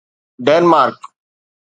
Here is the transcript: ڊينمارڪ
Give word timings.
ڊينمارڪ 0.45 0.97